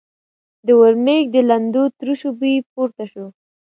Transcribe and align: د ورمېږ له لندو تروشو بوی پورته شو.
د 0.65 0.67
ورمېږ 0.79 1.25
له 1.35 1.41
لندو 1.49 1.83
تروشو 1.97 2.29
بوی 2.39 2.55
پورته 2.73 3.03
شو. 3.11 3.25